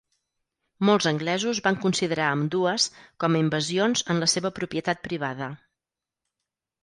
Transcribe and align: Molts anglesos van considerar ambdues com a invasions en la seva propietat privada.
Molts 0.89 1.07
anglesos 1.09 1.59
van 1.65 1.75
considerar 1.83 2.29
ambdues 2.37 2.87
com 3.23 3.37
a 3.37 3.41
invasions 3.45 4.05
en 4.15 4.23
la 4.23 4.29
seva 4.33 4.53
propietat 4.61 5.05
privada. 5.09 5.51